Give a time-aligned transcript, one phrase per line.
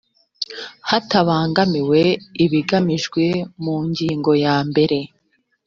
[0.89, 2.01] hatabangamiwe
[2.45, 3.23] ibiteganyijwe
[3.63, 4.97] mu ngingo ya mbere